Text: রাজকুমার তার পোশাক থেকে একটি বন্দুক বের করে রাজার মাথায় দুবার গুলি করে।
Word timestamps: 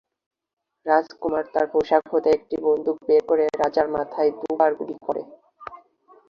রাজকুমার 0.85 1.45
তার 1.53 1.65
পোশাক 1.73 2.03
থেকে 2.11 2.29
একটি 2.37 2.55
বন্দুক 2.65 2.97
বের 3.07 3.21
করে 3.29 3.43
রাজার 3.61 3.87
মাথায় 3.95 4.31
দুবার 4.39 4.71
গুলি 4.79 4.97
করে। 5.05 5.21